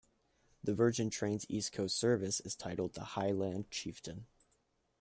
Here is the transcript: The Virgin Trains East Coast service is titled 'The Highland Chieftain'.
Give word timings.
The 0.63 0.73
Virgin 0.73 1.11
Trains 1.11 1.45
East 1.47 1.73
Coast 1.73 1.95
service 1.95 2.39
is 2.39 2.55
titled 2.55 2.93
'The 2.93 3.03
Highland 3.03 3.69
Chieftain'. 3.69 4.25